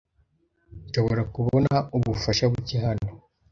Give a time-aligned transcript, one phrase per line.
[0.87, 3.09] Nshobora kubona ubufasha buke hano?